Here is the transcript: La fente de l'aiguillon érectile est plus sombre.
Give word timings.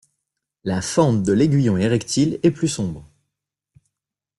La 0.63 0.81
fente 0.81 1.21
de 1.21 1.31
l'aiguillon 1.31 1.77
érectile 1.77 2.39
est 2.41 2.49
plus 2.49 2.67
sombre. 2.69 3.07